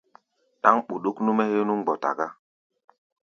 Ɗáŋ 0.61 0.75
ɓuɗuk 0.87 1.17
nú-mɛ́ 1.21 1.45
héé 1.49 1.61
nú 1.67 1.73
mgbɔta 1.79 2.09
gá. 2.17 2.27